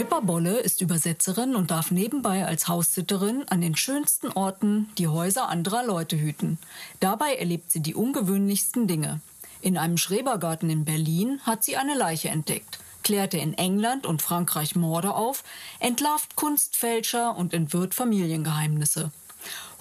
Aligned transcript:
Pippa 0.00 0.20
Bolle 0.20 0.60
ist 0.60 0.80
Übersetzerin 0.80 1.54
und 1.54 1.70
darf 1.70 1.90
nebenbei 1.90 2.46
als 2.46 2.68
Haussitterin 2.68 3.44
an 3.50 3.60
den 3.60 3.76
schönsten 3.76 4.28
Orten 4.28 4.88
die 4.96 5.08
Häuser 5.08 5.50
anderer 5.50 5.84
Leute 5.84 6.18
hüten. 6.18 6.56
Dabei 7.00 7.34
erlebt 7.34 7.70
sie 7.70 7.80
die 7.80 7.94
ungewöhnlichsten 7.94 8.86
Dinge. 8.86 9.20
In 9.60 9.76
einem 9.76 9.98
Schrebergarten 9.98 10.70
in 10.70 10.86
Berlin 10.86 11.38
hat 11.42 11.64
sie 11.64 11.76
eine 11.76 11.94
Leiche 11.94 12.30
entdeckt, 12.30 12.78
klärte 13.02 13.36
in 13.36 13.52
England 13.52 14.06
und 14.06 14.22
Frankreich 14.22 14.74
Morde 14.74 15.12
auf, 15.14 15.44
entlarvt 15.80 16.34
Kunstfälscher 16.34 17.36
und 17.36 17.52
entwirrt 17.52 17.92
Familiengeheimnisse. 17.94 19.10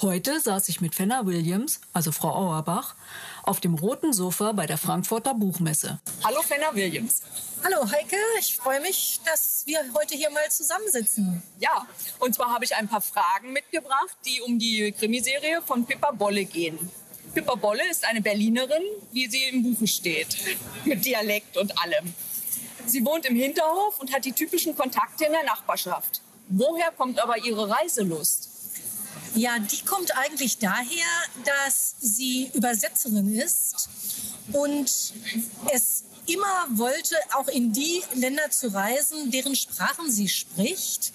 Heute 0.02 0.40
saß 0.40 0.70
ich 0.70 0.80
mit 0.80 0.96
Fenner 0.96 1.26
Williams, 1.26 1.82
also 1.92 2.12
Frau 2.12 2.30
Auerbach, 2.34 2.96
auf 3.44 3.60
dem 3.60 3.74
roten 3.74 4.14
Sofa 4.14 4.54
bei 4.54 4.66
der 4.66 4.78
Frankfurter 4.78 5.34
Buchmesse. 5.34 6.00
Hallo 6.24 6.42
Fenner 6.42 6.74
Williams. 6.74 7.22
Hallo 7.64 7.86
Heike, 7.92 8.16
ich 8.40 8.56
freue 8.56 8.80
mich, 8.80 9.20
dass 9.26 9.64
wir 9.66 9.80
heute 9.94 10.16
hier 10.16 10.30
mal 10.30 10.50
zusammensitzen. 10.50 11.44
Ja, 11.60 11.86
und 12.20 12.34
zwar 12.34 12.54
habe 12.54 12.64
ich 12.64 12.74
ein 12.76 12.88
paar 12.88 13.02
Fragen 13.02 13.52
mitgebracht, 13.52 14.16
die 14.26 14.42
um 14.42 14.58
die 14.58 14.94
Krimiserie 14.94 15.62
von 15.62 15.86
Pippa 15.86 16.12
Bolle 16.12 16.46
gehen. 16.46 16.80
Pippa 17.34 17.56
Bolle 17.56 17.84
ist 17.90 18.08
eine 18.08 18.22
Berlinerin, 18.22 18.84
wie 19.12 19.28
sie 19.28 19.44
im 19.46 19.64
Buche 19.64 19.88
steht, 19.88 20.38
mit 20.86 21.04
Dialekt 21.04 21.58
und 21.58 21.78
allem. 21.82 22.14
Sie 22.86 23.04
wohnt 23.06 23.26
im 23.26 23.36
Hinterhof 23.36 24.00
und 24.00 24.14
hat 24.14 24.26
die 24.26 24.32
typischen 24.32 24.76
Kontakte 24.76 25.26
in 25.26 25.34
der 25.34 25.44
Nachbarschaft. 25.44 26.22
Woher 26.48 26.92
kommt 26.92 27.20
aber 27.20 27.38
ihre 27.38 27.70
Reiselust? 27.70 28.50
Ja, 29.36 29.60
die 29.60 29.84
kommt 29.86 30.16
eigentlich 30.18 30.58
daher, 30.58 31.08
dass 31.46 31.96
sie 32.00 32.52
Übersetzerin 32.54 33.34
ist 33.36 33.90
und 34.54 35.14
es 35.72 36.04
immer 36.26 36.68
wollte, 36.72 37.16
auch 37.34 37.48
in 37.48 37.72
die 37.74 38.02
Länder 38.16 38.50
zu 38.50 38.74
reisen, 38.74 39.32
deren 39.32 39.56
Sprachen 39.56 40.12
sie 40.12 40.30
spricht. 40.30 41.14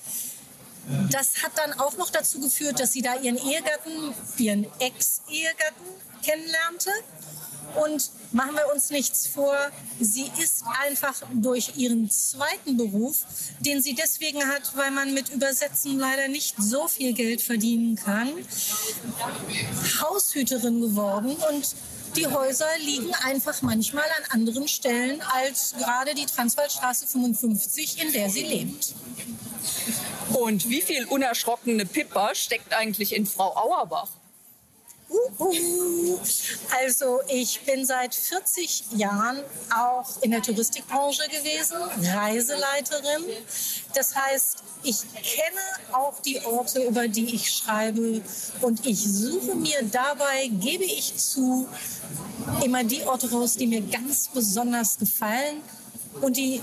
Das 1.11 1.43
hat 1.43 1.53
dann 1.57 1.73
auch 1.75 1.97
noch 1.97 2.11
dazu 2.11 2.41
geführt, 2.41 2.79
dass 2.79 2.93
sie 2.93 3.03
da 3.03 3.17
ihren 3.17 3.39
Ehegatten, 3.39 4.15
ihren 4.39 4.67
Ex-Ehegatten 4.81 5.87
kennenlernte. 6.23 6.91
Und 7.75 8.11
machen 8.33 8.55
wir 8.55 8.73
uns 8.73 8.91
nichts 8.91 9.27
vor, 9.27 9.57
sie 10.01 10.31
ist 10.43 10.65
einfach 10.87 11.15
durch 11.33 11.77
ihren 11.77 12.11
zweiten 12.11 12.77
Beruf, 12.77 13.25
den 13.61 13.83
sie 13.83 13.95
deswegen 13.95 14.47
hat, 14.47 14.77
weil 14.77 14.91
man 14.91 15.15
mit 15.15 15.31
Übersetzen 15.31 15.99
leider 15.99 16.29
nicht 16.29 16.55
so 16.59 16.89
viel 16.89 17.13
Geld 17.13 17.43
verdienen 17.43 17.97
kann, 17.97 18.31
Haushüterin 20.01 20.81
geworden 20.81 21.37
und 21.51 21.75
die 22.17 22.27
Häuser 22.29 22.69
liegen 22.79 23.13
einfach 23.25 23.61
manchmal 23.63 24.05
an 24.19 24.41
anderen 24.41 24.69
Stellen 24.69 25.21
als 25.21 25.75
gerade 25.77 26.15
die 26.15 26.27
Transwaldstraße 26.27 27.09
55, 27.09 28.01
in 28.01 28.13
der 28.13 28.31
sie 28.31 28.45
lebt. 28.45 28.95
Und 30.33 30.69
wie 30.69 30.81
viel 30.81 31.07
unerschrockene 31.07 31.87
Pippa 31.87 32.35
steckt 32.35 32.73
eigentlich 32.73 33.15
in 33.15 33.27
Frau 33.27 33.57
Auerbach? 33.57 34.09
Also 36.81 37.21
ich 37.29 37.61
bin 37.65 37.85
seit 37.85 38.15
40 38.15 38.85
Jahren 38.97 39.43
auch 39.75 40.23
in 40.23 40.31
der 40.31 40.43
Touristikbranche 40.43 41.23
gewesen, 41.29 41.77
Reiseleiterin. 42.03 43.25
Das 43.95 44.15
heißt, 44.15 44.63
ich 44.83 44.97
kenne 45.15 45.61
auch 45.93 46.21
die 46.21 46.41
Orte, 46.45 46.83
über 46.85 47.09
die 47.09 47.35
ich 47.35 47.51
schreibe 47.51 48.23
und 48.61 48.87
ich 48.87 49.03
suche 49.03 49.55
mir 49.55 49.83
dabei, 49.91 50.49
gebe 50.51 50.85
ich 50.85 51.17
zu, 51.17 51.69
immer 52.65 52.85
die 52.85 53.03
Orte 53.03 53.31
raus, 53.31 53.57
die 53.57 53.67
mir 53.67 53.81
ganz 53.83 54.29
besonders 54.29 54.99
gefallen 54.99 55.63
und 56.21 56.37
die 56.37 56.61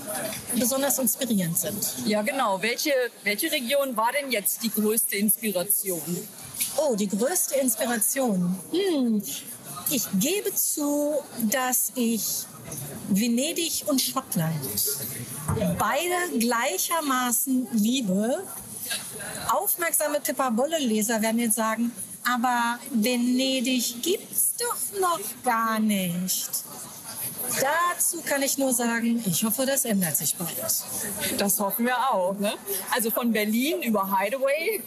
besonders 0.54 0.98
inspirierend 0.98 1.58
sind. 1.58 1.94
Ja, 2.06 2.22
genau. 2.22 2.60
Welche, 2.62 2.92
welche 3.22 3.50
Region 3.50 3.96
war 3.96 4.10
denn 4.12 4.30
jetzt 4.30 4.62
die 4.62 4.70
größte 4.70 5.16
Inspiration? 5.16 6.28
Oh, 6.76 6.94
die 6.94 7.08
größte 7.08 7.56
Inspiration. 7.56 8.56
Hm. 8.70 9.22
Ich 9.90 10.04
gebe 10.18 10.54
zu, 10.54 11.14
dass 11.50 11.92
ich 11.94 12.46
Venedig 13.08 13.84
und 13.86 14.00
Schottland 14.00 14.54
beide 15.78 16.38
gleichermaßen 16.38 17.68
liebe. 17.72 18.44
Aufmerksame 19.50 20.20
Pippa 20.20 20.50
Bolle-Leser 20.50 21.20
werden 21.20 21.38
jetzt 21.38 21.56
sagen, 21.56 21.92
aber 22.24 22.78
Venedig 22.90 24.02
gibt's 24.02 24.54
doch 24.56 25.00
noch 25.00 25.20
gar 25.44 25.78
nicht. 25.78 26.50
Dazu 27.60 28.22
kann 28.22 28.42
ich 28.42 28.56
nur 28.56 28.72
sagen, 28.72 29.22
ich 29.26 29.44
hoffe, 29.44 29.66
das 29.66 29.84
ändert 29.84 30.16
sich 30.16 30.36
bald. 30.36 30.56
Das 31.38 31.60
hoffen 31.60 31.86
wir 31.86 31.98
auch. 32.10 32.38
Ne? 32.38 32.52
Also 32.92 33.10
von 33.10 33.32
Berlin 33.32 33.82
über 33.82 34.18
Hideaway 34.18 34.80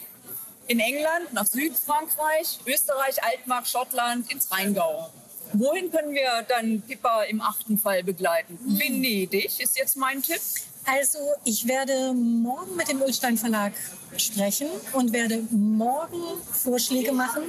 in 0.68 0.80
England, 0.80 1.34
nach 1.34 1.46
Südfrankreich, 1.46 2.60
Österreich, 2.66 3.24
Altmark, 3.24 3.68
Schottland, 3.68 4.32
ins 4.32 4.52
Rheingau. 4.52 5.10
Wohin 5.54 5.92
können 5.92 6.14
wir 6.14 6.46
dann 6.48 6.82
Pippa 6.82 7.24
im 7.24 7.42
achten 7.42 7.78
Fall 7.78 8.04
begleiten? 8.04 8.58
Hm. 8.58 8.80
Venedig 8.80 9.60
ist 9.60 9.78
jetzt 9.78 9.96
mein 9.96 10.22
Tipp. 10.22 10.42
Also 10.86 11.20
ich 11.44 11.68
werde 11.68 12.14
morgen 12.14 12.76
mit 12.76 12.90
dem 12.90 13.02
Ulstein 13.02 13.38
Verlag 13.38 13.74
sprechen 14.18 14.68
und 14.94 15.14
werde 15.14 15.42
morgen 15.50 16.22
Vorschläge 16.52 17.12
machen. 17.12 17.44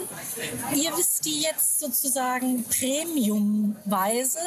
Ihr 0.74 0.96
wisst 0.96 1.26
die 1.26 1.42
jetzt 1.42 1.80
sozusagen 1.80 2.64
premiumweise. 2.64 4.38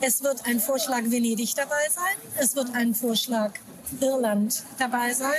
Es 0.00 0.22
wird 0.22 0.44
ein 0.46 0.60
Vorschlag 0.60 1.02
Venedig 1.04 1.54
dabei 1.54 1.88
sein. 1.90 2.16
Es 2.38 2.54
wird 2.56 2.74
ein 2.74 2.94
Vorschlag 2.94 3.52
Irland 4.00 4.62
dabei 4.78 5.12
sein. 5.12 5.32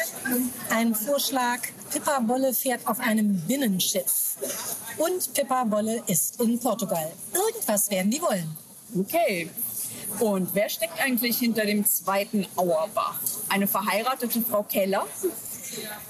Ein 0.70 0.96
Vorschlag 0.96 1.60
Pippa 1.92 2.20
Bolle 2.20 2.54
fährt 2.54 2.88
auf 2.88 3.00
einem 3.00 3.40
Binnenschiff. 3.42 4.38
Und 4.98 5.34
Pippa 5.34 5.64
Bolle 5.66 6.04
ist 6.08 6.40
in 6.42 6.60
Portugal. 6.60 7.12
Irgendwas 7.34 7.90
werden 7.90 8.12
die 8.12 8.22
wollen. 8.22 8.58
Okay. 8.98 9.50
Und 10.20 10.54
wer 10.54 10.70
steckt 10.70 11.00
eigentlich 11.02 11.38
hinter 11.38 11.66
dem 11.66 11.86
zweiten 11.86 12.48
Auerbach? 12.56 13.20
Eine 13.50 13.68
verheiratete 13.68 14.42
Frau 14.42 14.64
Keller? 14.64 15.06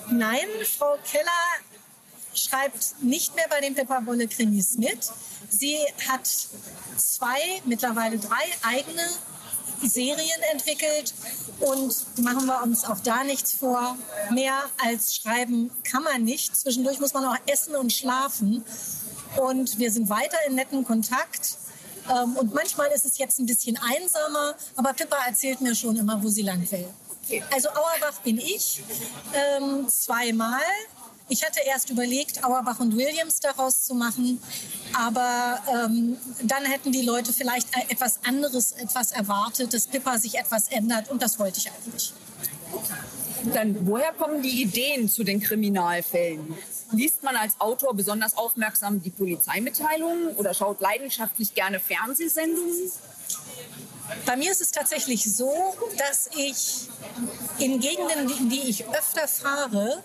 Nein, 0.09 0.47
Frau 0.77 0.95
Keller 1.09 1.74
schreibt 2.35 3.01
nicht 3.01 3.35
mehr 3.35 3.45
bei 3.49 3.61
den 3.61 3.75
Pippa 3.75 3.99
Bolle 3.99 4.27
Krimis 4.27 4.77
mit. 4.77 4.99
Sie 5.49 5.77
hat 6.07 6.27
zwei, 6.97 7.61
mittlerweile 7.65 8.17
drei 8.17 8.43
eigene 8.63 9.07
Serien 9.83 10.41
entwickelt 10.51 11.13
und 11.59 12.23
machen 12.23 12.45
wir 12.45 12.63
uns 12.63 12.85
auch 12.85 12.99
da 12.99 13.23
nichts 13.23 13.53
vor. 13.53 13.97
Mehr 14.31 14.63
als 14.83 15.15
schreiben 15.15 15.71
kann 15.83 16.03
man 16.03 16.23
nicht. 16.23 16.55
Zwischendurch 16.55 16.99
muss 16.99 17.13
man 17.13 17.25
auch 17.25 17.37
essen 17.45 17.75
und 17.75 17.91
schlafen. 17.93 18.63
Und 19.37 19.77
wir 19.77 19.91
sind 19.91 20.09
weiter 20.09 20.37
in 20.47 20.55
netten 20.55 20.85
Kontakt. 20.85 21.57
Ähm, 22.09 22.35
und 22.37 22.53
manchmal 22.53 22.91
ist 22.91 23.05
es 23.05 23.17
jetzt 23.17 23.39
ein 23.39 23.45
bisschen 23.45 23.77
einsamer, 23.77 24.55
aber 24.75 24.93
Pippa 24.93 25.17
erzählt 25.27 25.61
mir 25.61 25.75
schon 25.75 25.95
immer, 25.97 26.21
wo 26.23 26.29
sie 26.29 26.43
lang 26.43 26.69
will. 26.71 26.87
Also 27.51 27.69
Auerbach 27.69 28.21
bin 28.23 28.37
ich 28.37 28.83
ähm, 29.33 29.87
zweimal. 29.89 30.61
Ich 31.27 31.43
hatte 31.43 31.59
erst 31.65 31.89
überlegt, 31.89 32.43
Auerbach 32.43 32.79
und 32.79 32.95
Williams 32.95 33.39
daraus 33.39 33.83
zu 33.83 33.95
machen, 33.95 34.39
aber 34.93 35.59
ähm, 35.73 36.17
dann 36.43 36.65
hätten 36.65 36.91
die 36.91 37.01
Leute 37.01 37.33
vielleicht 37.33 37.67
etwas 37.89 38.19
anderes, 38.23 38.73
etwas 38.73 39.11
erwartet, 39.11 39.73
dass 39.73 39.87
Pippa 39.87 40.19
sich 40.19 40.37
etwas 40.37 40.67
ändert 40.67 41.09
und 41.09 41.23
das 41.23 41.39
wollte 41.39 41.59
ich 41.59 41.71
eigentlich. 41.71 42.13
Dann 43.53 43.87
woher 43.87 44.13
kommen 44.13 44.43
die 44.43 44.61
Ideen 44.61 45.09
zu 45.09 45.23
den 45.23 45.39
Kriminalfällen? 45.39 46.55
Liest 46.91 47.23
man 47.23 47.35
als 47.35 47.59
Autor 47.59 47.95
besonders 47.95 48.37
aufmerksam 48.37 49.01
die 49.01 49.09
Polizeimitteilungen 49.09 50.35
oder 50.35 50.53
schaut 50.53 50.79
leidenschaftlich 50.79 51.55
gerne 51.55 51.79
Fernsehsendungen? 51.79 52.91
Bei 54.27 54.35
mir 54.35 54.51
ist 54.51 54.61
es 54.61 54.71
tatsächlich 54.71 55.23
so, 55.23 55.51
dass 55.97 56.29
ich 56.37 56.87
in 57.57 57.79
Gegenden, 57.79 58.29
in 58.29 58.49
die 58.49 58.61
ich 58.69 58.87
öfter 58.87 59.27
fahre, 59.27 60.03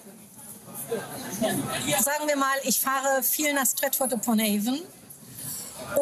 sagen 2.00 2.26
wir 2.26 2.36
mal, 2.36 2.56
ich 2.64 2.80
fahre 2.80 3.22
viel 3.22 3.52
nach 3.52 3.66
Stratford 3.66 4.12
upon 4.14 4.40
Avon 4.40 4.80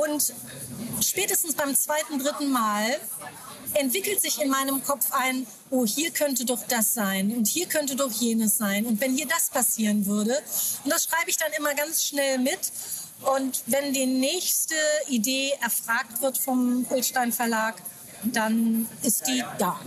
und 0.02 0.32
spätestens 1.00 1.54
beim 1.54 1.74
zweiten, 1.74 2.18
dritten 2.18 2.50
Mal 2.50 2.98
entwickelt 3.74 4.20
sich 4.20 4.40
in 4.40 4.48
meinem 4.48 4.82
Kopf 4.82 5.10
ein, 5.12 5.46
oh, 5.70 5.84
hier 5.84 6.10
könnte 6.10 6.44
doch 6.44 6.62
das 6.68 6.94
sein 6.94 7.34
und 7.36 7.46
hier 7.46 7.66
könnte 7.66 7.96
doch 7.96 8.10
jenes 8.10 8.56
sein 8.56 8.86
und 8.86 9.00
wenn 9.00 9.14
hier 9.14 9.26
das 9.26 9.50
passieren 9.50 10.06
würde. 10.06 10.36
Und 10.84 10.92
das 10.92 11.04
schreibe 11.04 11.30
ich 11.30 11.36
dann 11.36 11.52
immer 11.52 11.74
ganz 11.74 12.04
schnell 12.04 12.38
mit. 12.38 12.72
Und 13.34 13.62
wenn 13.66 13.92
die 13.92 14.06
nächste 14.06 14.76
Idee 15.08 15.52
erfragt 15.60 16.22
wird 16.22 16.38
vom 16.38 16.86
Ulstein 16.88 17.32
Verlag, 17.32 17.82
dann 18.24 18.86
ist 19.02 19.26
die 19.26 19.42
da. 19.58 19.78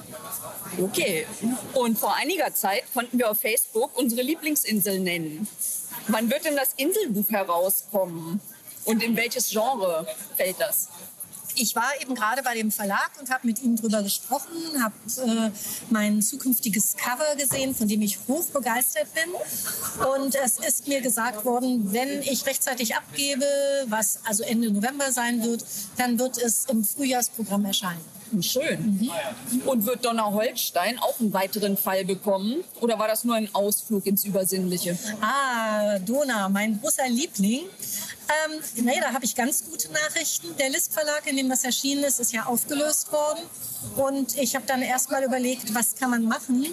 Okay. 0.79 1.25
Und 1.73 1.97
vor 1.97 2.15
einiger 2.15 2.53
Zeit 2.53 2.83
konnten 2.93 3.17
wir 3.17 3.29
auf 3.29 3.39
Facebook 3.39 3.97
unsere 3.97 4.21
Lieblingsinsel 4.21 4.99
nennen. 4.99 5.47
Wann 6.07 6.29
wird 6.29 6.45
denn 6.45 6.55
das 6.55 6.73
Inselbuch 6.77 7.29
herauskommen? 7.29 8.39
Und 8.85 9.03
in 9.03 9.15
welches 9.15 9.49
Genre 9.49 10.07
fällt 10.35 10.59
das? 10.59 10.89
ich 11.55 11.75
war 11.75 11.89
eben 12.01 12.15
gerade 12.15 12.43
bei 12.43 12.53
dem 12.55 12.71
Verlag 12.71 13.11
und 13.19 13.29
habe 13.29 13.47
mit 13.47 13.61
ihm 13.61 13.75
drüber 13.75 14.01
gesprochen, 14.03 14.51
habe 14.81 14.93
äh, 15.17 15.51
mein 15.89 16.21
zukünftiges 16.21 16.95
Cover 16.95 17.35
gesehen, 17.35 17.75
von 17.75 17.87
dem 17.87 18.01
ich 18.01 18.19
hoch 18.27 18.45
begeistert 18.47 19.07
bin. 19.13 20.05
Und 20.05 20.35
es 20.35 20.59
ist 20.59 20.87
mir 20.87 21.01
gesagt 21.01 21.45
worden, 21.45 21.91
wenn 21.91 22.21
ich 22.21 22.45
rechtzeitig 22.45 22.95
abgebe, 22.95 23.45
was 23.87 24.19
also 24.25 24.43
Ende 24.43 24.71
November 24.71 25.11
sein 25.11 25.43
wird, 25.43 25.65
dann 25.97 26.19
wird 26.19 26.37
es 26.37 26.65
im 26.65 26.83
Frühjahrsprogramm 26.83 27.65
erscheinen. 27.65 28.20
Schön. 28.39 28.99
Mhm. 28.99 29.61
Und 29.65 29.85
wird 29.85 30.05
Donnerholstein 30.05 30.99
auch 30.99 31.19
einen 31.19 31.33
weiteren 31.33 31.77
Fall 31.77 32.05
bekommen? 32.05 32.63
Oder 32.79 32.97
war 32.99 33.07
das 33.07 33.23
nur 33.23 33.35
ein 33.35 33.49
Ausflug 33.53 34.05
ins 34.05 34.23
Übersinnliche? 34.23 34.97
Ah, 35.21 35.99
Dona, 35.99 36.49
mein 36.49 36.79
großer 36.79 37.07
Liebling. 37.09 37.61
Ähm, 38.45 38.61
nee, 38.85 38.99
da 39.01 39.13
habe 39.13 39.25
ich 39.25 39.35
ganz 39.35 39.65
gute 39.65 39.91
Nachrichten. 39.91 40.55
Der 40.57 40.69
List 40.69 40.93
Verlag, 40.93 41.25
in 41.25 41.35
dem 41.37 41.49
das 41.49 41.63
erschienen 41.63 42.03
ist, 42.03 42.19
ist 42.19 42.31
ja 42.31 42.45
aufgelöst 42.45 43.11
worden. 43.11 43.41
Und 43.95 44.37
ich 44.37 44.55
habe 44.55 44.65
dann 44.67 44.81
erst 44.81 45.11
mal 45.11 45.23
überlegt, 45.23 45.73
was 45.73 45.95
kann 45.95 46.11
man 46.11 46.23
machen. 46.23 46.65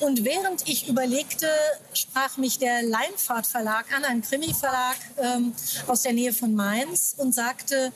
Und 0.00 0.24
während 0.24 0.66
ich 0.66 0.88
überlegte, 0.88 1.48
sprach 1.92 2.36
mich 2.36 2.58
der 2.58 2.82
Leinfahrt 2.82 3.46
Verlag 3.46 3.92
an, 3.94 4.04
ein 4.04 4.22
Krimi-Verlag 4.22 4.96
ähm, 5.18 5.52
aus 5.86 6.02
der 6.02 6.14
Nähe 6.14 6.32
von 6.32 6.54
Mainz, 6.54 7.14
und 7.16 7.34
sagte, 7.34 7.92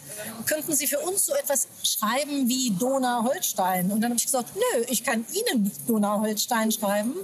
könnten 0.46 0.74
Sie 0.74 0.86
für 0.86 1.00
uns 1.00 1.26
so 1.26 1.34
etwas 1.34 1.66
schreiben 1.82 2.48
wie 2.48 2.70
Donau-Holstein? 2.78 3.90
Und 3.90 4.00
dann 4.00 4.10
habe 4.10 4.18
ich 4.18 4.26
gesagt, 4.26 4.54
nö, 4.54 4.84
ich 4.88 5.02
kann 5.02 5.24
Ihnen 5.32 5.72
Donau-Holstein 5.86 6.70
schreiben. 6.70 7.14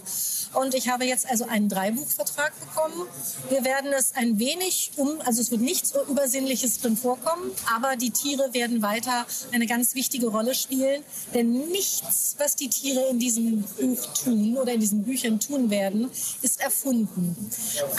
Und 0.54 0.74
ich 0.74 0.88
habe 0.88 1.04
jetzt 1.04 1.28
also 1.28 1.44
einen 1.44 1.68
Dreibuchvertrag 1.68 2.52
bekommen. 2.58 3.06
Wir 3.50 3.64
werden 3.64 3.92
es 3.92 4.14
ein 4.14 4.38
wenig 4.38 4.92
um, 4.96 5.20
also 5.24 5.40
es 5.40 5.50
wird 5.50 5.60
nichts 5.84 6.08
Übersinnliches 6.08 6.80
drin 6.80 6.96
vorkommen, 6.96 7.50
aber 7.74 7.96
die 7.96 8.10
Tiere 8.10 8.54
werden 8.54 8.80
weiter 8.80 9.26
eine 9.52 9.66
ganz 9.66 9.94
wichtige 9.94 10.28
Rolle 10.28 10.54
spielen. 10.54 11.02
Denn 11.34 11.52
nichts, 11.68 12.36
was 12.38 12.56
die 12.56 12.68
Tiere 12.68 13.08
in 13.10 13.18
diesem 13.18 13.62
Buch 13.62 14.06
tun 14.14 14.56
oder 14.56 14.72
in 14.72 14.80
diesen 14.80 15.04
Büchern 15.04 15.40
tun 15.40 15.70
werden, 15.70 16.10
ist 16.42 16.60
erfunden. 16.60 17.36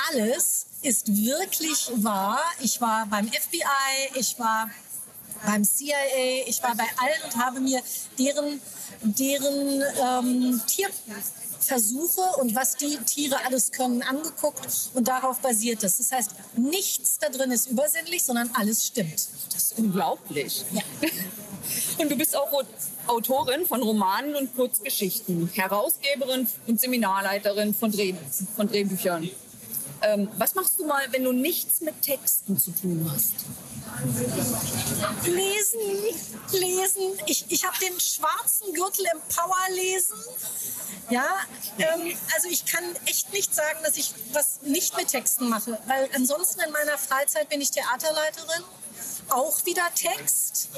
Alles 0.10 0.66
ist 0.82 1.08
wirklich 1.16 1.92
wahr. 1.98 2.40
Ich 2.62 2.82
war 2.82 3.06
beim 3.08 3.28
FBI, 3.28 4.20
ich 4.20 4.38
war 4.40 4.70
beim 5.46 5.64
CIA, 5.64 6.48
ich 6.48 6.62
war 6.64 6.76
bei 6.76 6.86
allen 6.98 7.24
und 7.26 7.38
habe 7.38 7.60
mir 7.60 7.81
deren, 8.18 8.60
deren 9.04 9.84
ähm, 10.02 10.62
Tier 10.66 10.90
Versuche 11.66 12.22
und 12.40 12.56
was 12.56 12.76
die 12.76 12.98
Tiere 13.06 13.38
alles 13.46 13.72
können 13.72 14.02
angeguckt 14.02 14.68
und 14.94 15.08
darauf 15.08 15.40
basiert 15.40 15.84
es. 15.84 15.98
Das 15.98 16.12
heißt, 16.12 16.32
nichts 16.58 17.18
da 17.20 17.30
drin 17.30 17.52
ist 17.52 17.68
übersinnlich, 17.68 18.24
sondern 18.24 18.50
alles 18.54 18.86
stimmt. 18.86 19.28
Das 19.54 19.64
ist 19.64 19.78
unglaublich. 19.78 20.64
Ja. 20.72 20.82
Und 21.98 22.12
du 22.12 22.16
bist 22.16 22.36
auch 22.36 22.52
Autorin 23.08 23.66
von 23.66 23.82
Romanen 23.82 24.36
und 24.36 24.56
Kurzgeschichten, 24.56 25.50
Herausgeberin 25.54 26.48
und 26.68 26.80
Seminarleiterin 26.80 27.74
von, 27.74 27.92
Dreh 27.92 28.14
von 28.56 28.68
Drehbüchern. 28.68 29.30
Ähm, 30.02 30.28
was 30.38 30.54
machst 30.56 30.80
du 30.80 30.86
mal, 30.86 31.04
wenn 31.12 31.24
du 31.24 31.32
nichts 31.32 31.82
mit 31.82 32.02
Texten 32.02 32.58
zu 32.58 32.72
tun 32.72 33.10
hast? 33.12 33.34
Lesen, 35.25 35.80
lesen. 36.51 37.19
Ich, 37.27 37.45
ich 37.50 37.65
habe 37.65 37.77
den 37.80 38.00
schwarzen 38.00 38.74
Gürtel 38.74 39.06
im 39.13 39.19
Powerlesen. 39.33 40.18
Ja, 41.09 41.27
ähm, 41.77 42.18
also 42.33 42.50
ich 42.50 42.65
kann 42.65 42.83
echt 43.06 43.31
nicht 43.31 43.53
sagen, 43.53 43.80
dass 43.83 43.95
ich 43.97 44.13
was 44.33 44.62
nicht 44.63 44.97
mit 44.97 45.07
Texten 45.07 45.50
mache, 45.50 45.77
weil 45.88 46.09
ansonsten 46.15 46.62
in 46.62 46.71
meiner 46.71 46.97
Freizeit 46.97 47.50
bin 47.50 47.62
ich 47.62 47.71
Theaterleiterin 47.71 48.63
auch 49.30 49.66
wieder 49.66 49.83
Text 49.95 50.69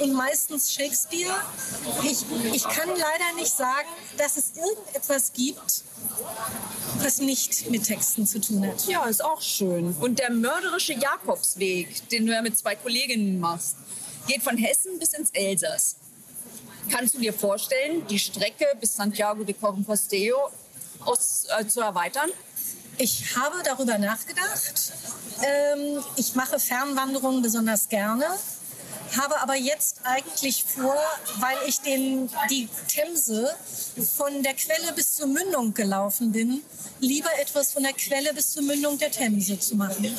und 0.00 0.12
meistens 0.12 0.72
Shakespeare. 0.72 1.34
Ich, 2.02 2.24
ich 2.52 2.62
kann 2.64 2.88
leider 2.88 3.34
nicht 3.36 3.52
sagen, 3.52 3.88
dass 4.16 4.36
es 4.36 4.52
irgendetwas 4.56 5.32
gibt, 5.32 5.84
was 6.98 7.18
nicht 7.18 7.70
mit 7.70 7.84
Texten 7.84 8.26
zu 8.26 8.40
tun 8.40 8.66
hat. 8.66 8.86
Ja, 8.86 9.06
ist 9.06 9.24
auch 9.24 9.40
schön. 9.40 9.96
Und 10.00 10.18
der 10.18 10.30
mörderische 10.30 10.94
Jakobsweg, 10.94 12.08
den 12.10 12.26
du 12.26 12.32
ja 12.32 12.42
mit 12.42 12.56
zwei 12.58 12.76
Kolleginnen 12.76 13.40
machst, 13.40 13.76
geht 14.26 14.42
von 14.42 14.56
Hessen 14.56 14.98
bis 14.98 15.12
ins 15.12 15.30
Elsass. 15.30 15.96
Kannst 16.90 17.14
du 17.14 17.18
dir 17.18 17.32
vorstellen, 17.32 18.06
die 18.08 18.18
Strecke 18.18 18.66
bis 18.80 18.96
Santiago 18.96 19.42
de 19.44 19.54
Compostela 19.54 20.50
aus, 21.00 21.46
äh, 21.58 21.66
zu 21.66 21.80
erweitern? 21.80 22.30
Ich 22.98 23.36
habe 23.36 23.56
darüber 23.64 23.98
nachgedacht. 23.98 24.92
Ähm, 25.42 26.02
ich 26.16 26.34
mache 26.34 26.58
Fernwanderungen 26.58 27.42
besonders 27.42 27.88
gerne 27.88 28.26
habe 29.16 29.40
aber 29.40 29.54
jetzt 29.54 30.00
eigentlich 30.04 30.64
vor, 30.64 30.96
weil 31.38 31.56
ich 31.66 31.80
den, 31.80 32.30
die 32.50 32.68
Themse 32.88 33.54
von 34.16 34.42
der 34.42 34.54
Quelle 34.54 34.92
bis 34.94 35.14
zur 35.14 35.26
Mündung 35.26 35.74
gelaufen 35.74 36.32
bin, 36.32 36.62
lieber 37.00 37.30
etwas 37.40 37.72
von 37.72 37.82
der 37.82 37.92
Quelle 37.92 38.32
bis 38.34 38.52
zur 38.52 38.62
Mündung 38.62 38.98
der 38.98 39.10
Themse 39.10 39.58
zu 39.58 39.76
machen. 39.76 40.16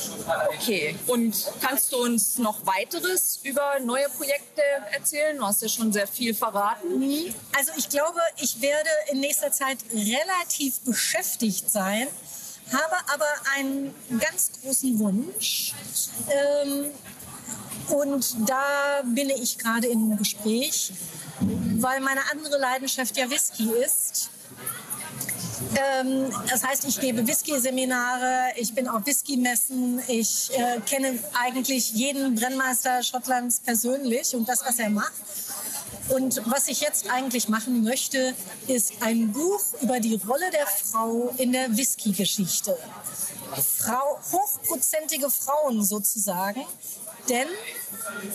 Okay, 0.54 0.96
und 1.06 1.46
kannst 1.60 1.92
du 1.92 2.02
uns 2.02 2.38
noch 2.38 2.64
weiteres 2.66 3.40
über 3.42 3.78
neue 3.80 4.08
Projekte 4.10 4.62
erzählen? 4.92 5.36
Du 5.36 5.44
hast 5.44 5.62
ja 5.62 5.68
schon 5.68 5.92
sehr 5.92 6.06
viel 6.06 6.34
verraten. 6.34 6.98
Mhm. 6.98 7.34
Also 7.56 7.72
ich 7.76 7.88
glaube, 7.88 8.20
ich 8.40 8.60
werde 8.60 8.90
in 9.10 9.20
nächster 9.20 9.52
Zeit 9.52 9.78
relativ 9.92 10.80
beschäftigt 10.80 11.70
sein 11.70 12.08
habe 12.72 12.96
aber 13.12 13.26
einen 13.56 13.94
ganz 14.18 14.50
großen 14.60 14.98
Wunsch. 14.98 15.72
Ähm, 16.28 16.90
und 17.88 18.48
da 18.48 19.02
bin 19.04 19.30
ich 19.30 19.58
gerade 19.58 19.86
im 19.86 20.16
Gespräch, 20.16 20.92
weil 21.78 22.00
meine 22.00 22.20
andere 22.32 22.58
Leidenschaft 22.58 23.16
ja 23.16 23.30
Whisky 23.30 23.70
ist. 23.84 24.30
Ähm, 25.74 26.30
das 26.50 26.64
heißt, 26.64 26.84
ich 26.86 27.00
gebe 27.00 27.26
Whisky-Seminare, 27.26 28.52
ich 28.56 28.74
bin 28.74 28.88
auf 28.88 29.06
Whisky-Messen, 29.06 30.00
ich 30.08 30.50
äh, 30.52 30.80
kenne 30.80 31.18
eigentlich 31.34 31.92
jeden 31.92 32.34
Brennmeister 32.34 33.02
Schottlands 33.02 33.60
persönlich 33.60 34.34
und 34.34 34.48
das, 34.48 34.64
was 34.64 34.78
er 34.78 34.90
macht. 34.90 35.12
Und 36.08 36.40
was 36.46 36.68
ich 36.68 36.80
jetzt 36.80 37.10
eigentlich 37.10 37.48
machen 37.48 37.82
möchte, 37.82 38.34
ist 38.68 38.94
ein 39.00 39.32
Buch 39.32 39.60
über 39.80 40.00
die 40.00 40.20
Rolle 40.26 40.50
der 40.50 40.66
Frau 40.66 41.34
in 41.38 41.52
der 41.52 41.76
Whisky-Geschichte. 41.76 42.76
Frau, 43.78 44.18
hochprozentige 44.32 45.30
Frauen 45.30 45.84
sozusagen, 45.84 46.64
denn 47.28 47.48